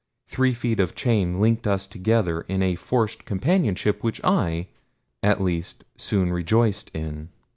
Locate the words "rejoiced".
6.33-6.89